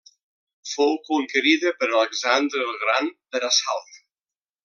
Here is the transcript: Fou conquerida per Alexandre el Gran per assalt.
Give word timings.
Fou 0.69 0.95
conquerida 1.09 1.73
per 1.83 1.89
Alexandre 1.91 2.65
el 2.71 2.81
Gran 2.85 3.13
per 3.35 3.43
assalt. 3.51 4.01